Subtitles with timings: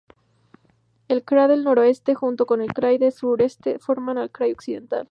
[1.09, 4.99] El krai del Noroeste junto con el krai del Suroeste formaba el krai Occidental.